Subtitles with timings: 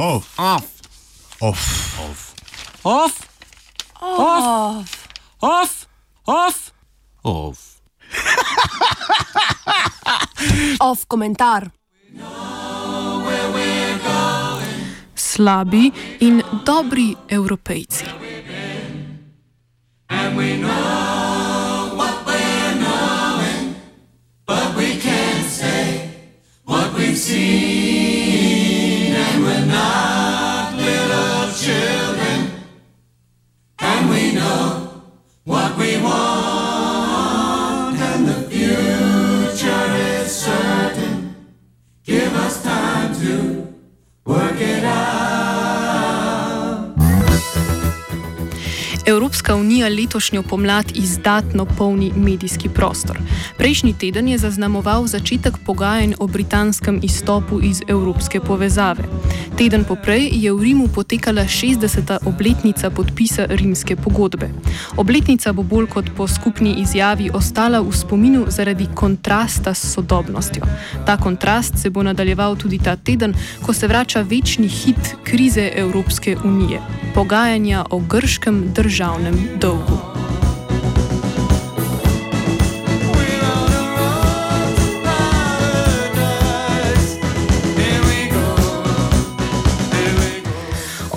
[0.00, 0.38] Off.
[0.38, 0.64] Off.
[1.40, 2.34] Off.
[2.84, 3.26] Off.
[4.00, 4.88] Off.
[5.40, 5.88] Off.
[6.24, 6.72] Off.
[7.22, 7.80] Off.
[10.80, 11.70] Off komentar.
[15.14, 18.04] Slabi in dobri evropejci.
[49.10, 53.18] Evropska unija letošnjo pomlad izdatno polni medijski prostor.
[53.58, 59.02] Prejšnji teden je zaznamoval začetek pogajanj o britanskem izstopu iz Evropske povezave.
[59.58, 62.18] Teden poprej je v Rimu potekala 60.
[62.26, 64.50] obletnica podpisa rimske pogodbe.
[64.96, 70.62] Obletnica bo bolj kot po skupni izjavi ostala v spominu zaradi kontrasta s sodobnostjo.
[71.06, 73.34] Ta kontrast se bo nadaljeval tudi ta teden,
[73.66, 76.80] ko se vrača večni hit krize Evropske unije-
[77.14, 80.19] pogajanja o grškem državu državnem dolgu.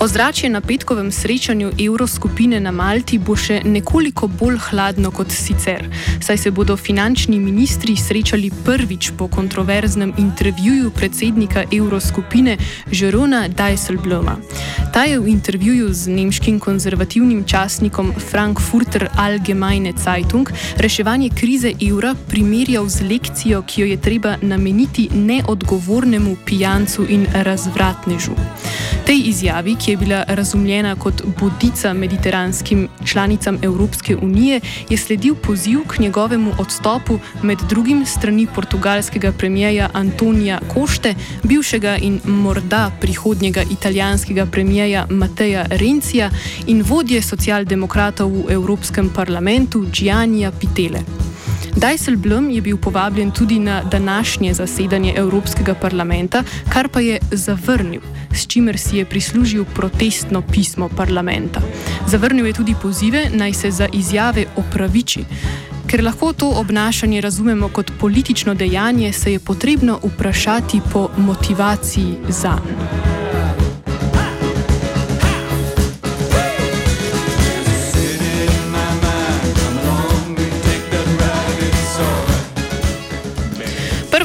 [0.04, 5.86] Ozračje na petkovem srečanju evroskupine na Malti bo še nekoliko bolj hladno kot sicer,
[6.20, 12.58] saj se bodo finančni ministri srečali prvič po kontroverznem intervjuju predsednika evroskupine
[12.92, 14.36] Žerona Dijsselbloma.
[14.92, 22.88] Ta je v intervjuju z nemškim konzervativnim časnikom Frankfurter Allgemeine Zeitung reševanje krize evra primerjal
[22.88, 28.36] z lekcijo, ki jo je treba nameniti neodgovornemu pijancu in razvratnežu.
[29.06, 35.78] Tej izjavi, ki je bila razumljena kot bodica mediteranskim članicam Evropske unije, je sledil poziv
[35.88, 44.46] k njegovemu odstopu med drugim strani portugalskega premijeja Antonija Košte, bivšega in morda prihodnjega italijanskega
[44.46, 46.30] premijeja Mateja Rencija
[46.66, 51.23] in vodje socialdemokratov v Evropskem parlamentu Giannija Pitele.
[51.76, 56.42] Dijsselblom je bil povabljen tudi na današnje zasedanje Evropskega parlamenta,
[56.72, 58.00] kar pa je zavrnil,
[58.32, 61.60] s čimer si je prislužil protestno pismo parlamenta.
[62.06, 65.24] Zavrnil je tudi pozive naj se za izjave opraviči.
[65.86, 72.58] Ker lahko to obnašanje razumemo kot politično dejanje, se je potrebno vprašati po motivaciji za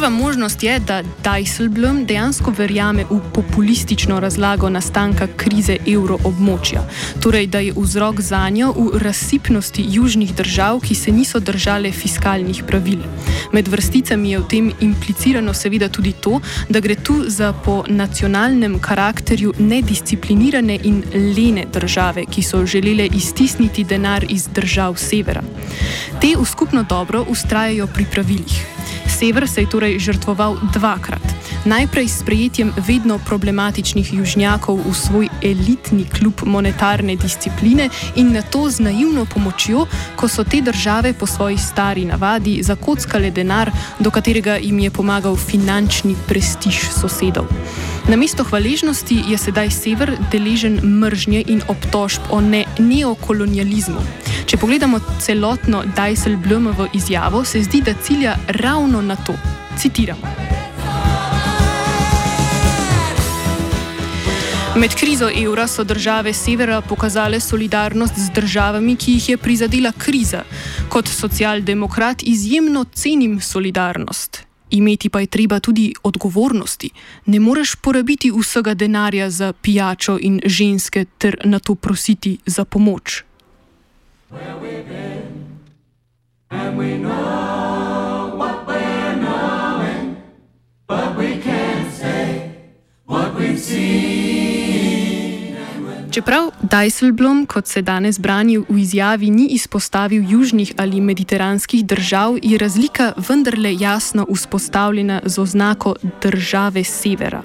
[0.09, 6.81] Prva možnost je, da Dijsselblom dejansko verjame v populistično razlago nastanka krize evroobmočja,
[7.21, 12.63] torej da je vzrok za njo v razsipnosti južnih držav, ki se niso držale fiskalnih
[12.67, 13.03] pravil.
[13.53, 18.79] Med vrsticami je v tem implicirano seveda tudi to, da gre tu za po nacionalnem
[18.79, 25.43] karakterju nedisciplinirane in lene države, ki so želele iztisniti denar iz držav severa.
[26.21, 28.78] Te v skupno dobro ustrajajo pri pravilih.
[29.19, 31.21] Sever se je torej žrtvoval dvakrat.
[31.65, 38.69] Najprej s sprejetjem vedno problematičnih južnjakov v svoj elitni klub monetarne discipline in na to
[38.71, 39.83] z naivno pomočjo,
[40.15, 45.35] ko so te države po svoji stari navadi zakockale denar, do katerega jim je pomagal
[45.35, 47.51] finančni prestiž sosedov.
[48.07, 53.99] Na mesto hvaležnosti je sedaj sever deležen mržnje in obtožb o ne neokolonializmu.
[54.49, 59.35] Če pogledamo celotno Dijsselblomovo izjavo, se zdi, da cilja ravno na to.
[59.77, 60.25] Citiramo.
[64.75, 70.41] Med krizo evra so države severa pokazale solidarnost z državami, ki jih je prizadela kriza.
[70.89, 74.43] Kot socialdemokrat izjemno cenim solidarnost.
[74.69, 76.89] Imeti pa je treba tudi odgovornosti.
[77.25, 83.28] Ne moreš porabiti vsega denarja za pijačo in ženske ter na to prositi za pomoč.
[84.31, 85.57] Where we've been,
[86.51, 90.17] and we know what we're knowing,
[90.85, 92.51] but we can't say
[93.07, 95.55] what we've seen.
[96.11, 102.57] Čeprav Dijsselblom, kot se danes brani v izjavi, ni izpostavil južnih ali mediteranskih držav, je
[102.57, 107.41] razlika vendarle jasno vzpostavljena z oznako države severa.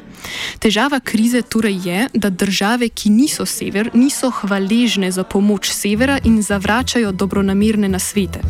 [0.58, 6.42] Težava krize torej je, da države, ki niso sever, niso hvaležne za pomoč severa in
[6.42, 8.40] zavračajo dobronamerne nasvete.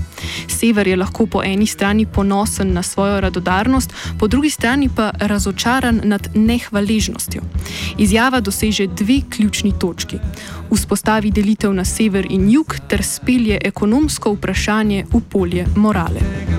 [0.48, 6.00] Sever je lahko po eni strani ponosen na svojo radodarnost, po drugi strani pa razočaran
[6.04, 7.42] nad nehvaležnostjo.
[7.98, 10.18] Izjava doseže dve ključni točki.
[10.70, 16.53] Vzpostavi delitev na sever in jug ter spelje ekonomsko vprašanje v polje morale.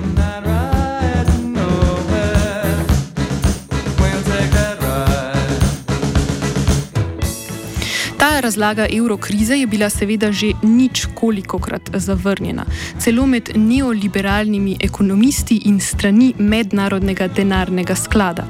[8.46, 12.64] Razlaga evrokrize je bila seveda že nič kolikokrat zavrnjena,
[12.98, 18.44] celo med neoliberalnimi ekonomisti in strani mednarodnega denarnega sklada.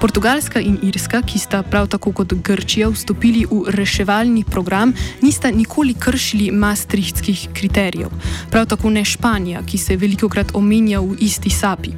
[0.00, 4.92] Portugalska in Irska, ki sta prav tako kot Grčija vstopili v reševalni program,
[5.22, 8.12] nista nikoli kršili maastrichtskih kriterijev.
[8.50, 11.96] Prav tako ne Španija, ki se veliko krat omenja v isti sapi.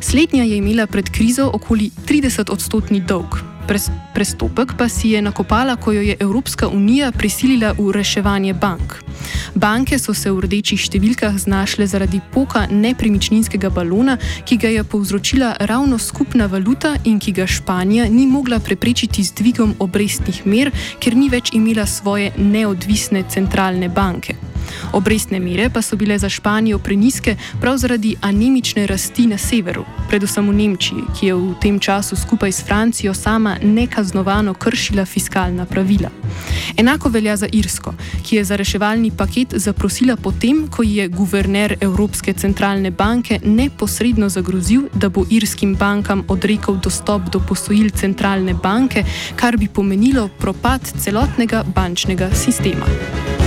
[0.00, 3.47] Slednja je imela pred krizo okoli 30 odstotni dolg
[4.14, 8.94] prestopek pa si je nakopala, ko jo je Evropska unija prisilila v reševanje bank.
[9.54, 15.54] Banke so se v rdečih številkah znašle zaradi poka nepremičninskega balona, ki ga je povzročila
[15.60, 21.16] ravno skupna valuta in ki ga Španija ni mogla preprečiti z dvigom obrestnih mer, ker
[21.16, 24.47] ni več imela svoje neodvisne centralne banke.
[24.92, 30.48] Obrestne mere pa so bile za Španijo preniske prav zaradi anemične rasti na severu, predvsem
[30.48, 36.10] v Nemčiji, ki je v tem času skupaj s Francijo sama nekaznovano kršila fiskalna pravila.
[36.76, 37.94] Enako velja za Irsko,
[38.26, 44.88] ki je za reševalni paket zaprosila potem, ko je guverner Evropske centralne banke neposredno zagrozil,
[44.94, 49.04] da bo irskim bankam odrekel dostop do posojil centralne banke,
[49.36, 53.37] kar bi pomenilo propad celotnega bančnega sistema.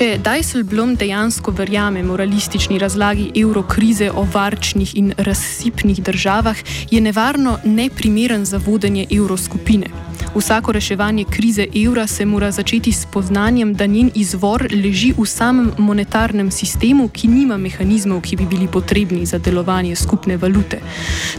[0.00, 6.56] Če Dijsselblom dejansko verjame moralistični razlagi evrokrize o varčnih in razsipnih državah,
[6.90, 9.92] je nevarno neprimeren za vodenje evroskupine.
[10.34, 15.72] Vsako reševanje krize evra se mora začeti s poznanjem, da njen izvor leži v samem
[15.78, 20.78] monetarnem sistemu, ki nima mehanizmov, ki bi bili potrebni za delovanje skupne valute.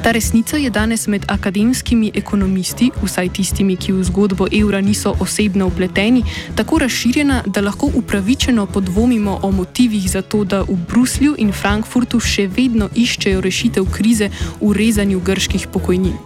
[0.04, 5.68] Ta resnica je danes med akademskimi ekonomisti, vsaj tistimi, ki v zgodbo evra niso osebno
[5.68, 6.24] upleteni,
[6.56, 12.20] tako razširjena, da lahko upravičeno podvomimo o motivih za to, da v Bruslju in Frankfurtu
[12.20, 14.30] še vedno iščejo rešitev krize
[14.62, 16.18] v rezanju grških pokojnin.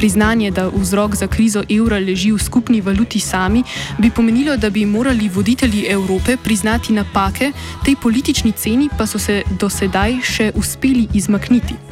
[0.00, 3.62] Priznanje, da vzrok za krizo evra leži v skupni valuti sami,
[3.98, 7.52] bi pomenilo, da bi morali voditelji Evrope priznati napake,
[7.84, 11.89] tej politični ceni pa so se do sedaj še uspeli izmakniti.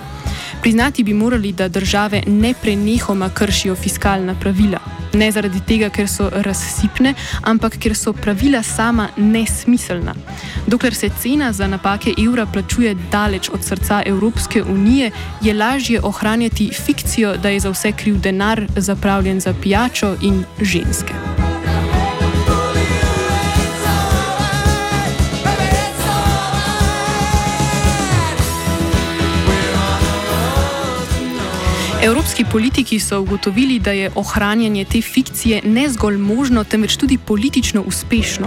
[0.63, 4.79] Priznati bi morali, da države ne prenehoma kršijo fiskalna pravila.
[5.13, 10.15] Ne zaradi tega, ker so razsipne, ampak ker so pravila sama nesmiselna.
[10.67, 15.11] Dokler se cena za napake evra plačuje daleč od srca Evropske unije,
[15.43, 21.28] je lažje ohranjati fikcijo, da je za vse kriv denar, zapravljen za pijačo in ženske.
[32.03, 37.83] Evropski politiki so ugotovili, da je ohranjanje te fikcije ne zgolj možno, temveč tudi politično
[37.83, 38.47] uspešno.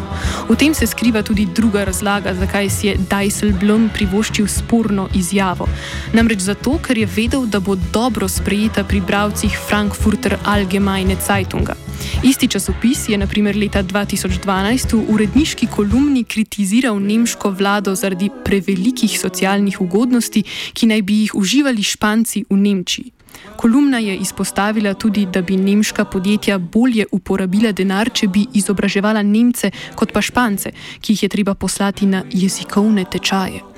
[0.50, 5.68] V tem se skriva tudi druga razlaga, zakaj si je Dijsselblom privoščil sporno izjavo.
[6.14, 11.76] Namreč zato, ker je vedel, da bo dobro sprejeta pri bravcih Frankfurter Allgemeine Zeitunga.
[12.24, 19.82] Isti časopis je naprimer leta 2012 v uredniški kolumni kritiziral nemško vlado zaradi prevelikih socialnih
[19.82, 23.21] ugodnosti, ki naj bi jih uživali Španci v Nemčiji.
[23.58, 29.72] Kolumna je izpostavila tudi, da bi nemška podjetja bolje uporabila denar, če bi izobraževala Nemce
[29.96, 30.72] kot pa Špance,
[31.02, 33.71] ki jih je treba poslati na jezikovne tečaje.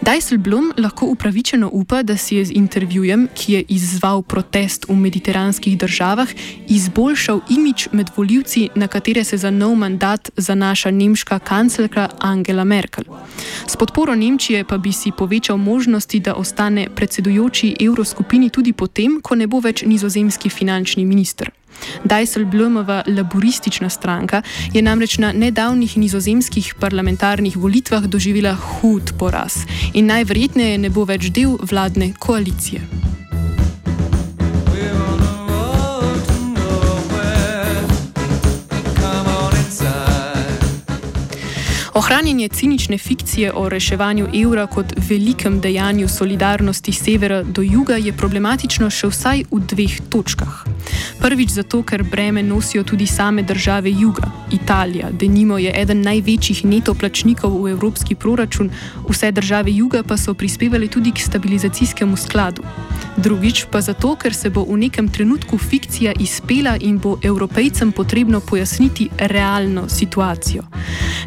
[0.00, 5.78] Dijsselblom lahko upravičeno upa, da si je z intervjujem, ki je izzval protest v mediteranskih
[5.78, 6.28] državah,
[6.68, 13.04] izboljšal imič med voljivci, na katere se za nov mandat zanaša nemška kanclerka Angela Merkel.
[13.66, 19.34] S podporo Nemčije pa bi si povečal možnosti, da ostane predsedujoči evroskupini tudi potem, ko
[19.34, 21.50] ne bo več nizozemski finančni minister.
[22.04, 24.42] Dijsselblomova laboristična stranka
[24.72, 29.56] je namreč na nedavnih nizozemskih parlamentarnih volitvah doživela hud poraz
[29.94, 33.15] in najverjetneje ne bo več del vladne koalicije.
[42.06, 48.90] Ohranjanje cinične fikcije o reševanju evra kot velikem dejanju solidarnosti severa do juga je problematično
[48.90, 50.60] še vsaj v dveh točkah.
[51.18, 54.30] Prvič zato, ker breme nosijo tudi same države juga.
[54.52, 58.70] Italija, denimo, je eden največjih neto plačnikov v evropski proračun,
[59.08, 62.62] vse države juga pa so prispevali tudi k stabilizacijskemu skladu.
[63.16, 68.40] Drugič pa zato, ker se bo v nekem trenutku fikcija izpela in bo evropejcem potrebno
[68.40, 70.62] pojasniti realno situacijo.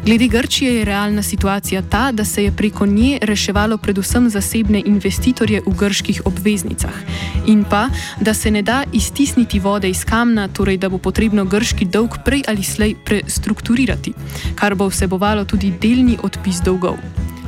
[0.06, 5.60] Glede Grčije je realna situacija ta, da se je preko nje reševalo predvsem zasebne investitorje
[5.66, 6.94] v grških obveznicah
[7.46, 7.88] in pa,
[8.20, 12.42] da se ne da iztisniti vode iz kamna, torej da bo potrebno grški dolg prej
[12.48, 14.12] ali slej prestrukturirati,
[14.54, 16.96] kar bo vsebovalo tudi delni odpis dolgov.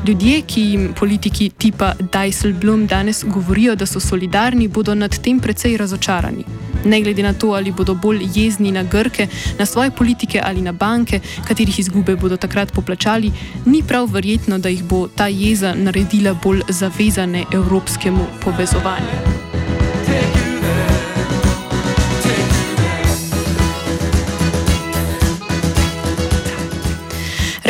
[0.06, 5.76] Ljudje, ki jim politiki tipa Dijsselblom danes govorijo, da so solidarni, bodo nad tem precej
[5.76, 6.44] razočarani.
[6.84, 9.26] Ne glede na to, ali bodo bolj jezni na Grke,
[9.58, 13.32] na svoje politike ali na banke, katerih izgube bodo takrat poplačali,
[13.66, 19.31] ni prav verjetno, da jih bo ta jeza naredila bolj zavezane evropskemu povezovanju.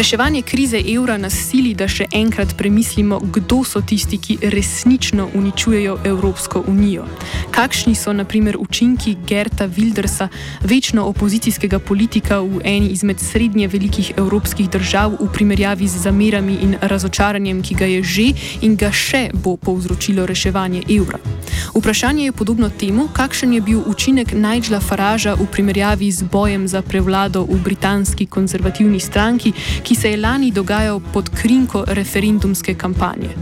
[0.02, 5.92] Reševanje krize evra nas sili, da še enkrat premislimo, kdo so tisti, ki resnično uničujejo
[6.10, 7.04] Evropsko unijo.
[7.54, 10.26] Kakšni so, na primer, učinki Gerta Wildersa,
[10.66, 16.74] večno opozicijskega politika v eni izmed srednje velikih evropskih držav, v primerjavi z zamerami in
[16.82, 18.28] razočaranjem, ki ga je že
[18.66, 21.22] in ga še bo povzročilo reševanje evra.
[21.74, 26.82] Vprašanje je podobno temu, kakšen je bil učinek Nigela Faraža v primerjavi z bojem za
[26.82, 29.52] prevlado v britanski konzervativni stranki,
[29.82, 33.34] ki se je lani dogajal pod krinko referendumske kampanje.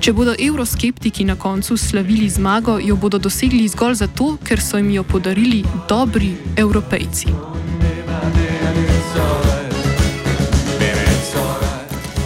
[0.00, 4.90] Če bodo euroskeptiki na koncu slavili zmago, jo bodo dosegli zgolj zato, ker so jim
[4.90, 7.26] jo podarili dobri evropejci.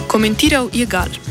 [0.07, 1.30] Komentiral je Gal.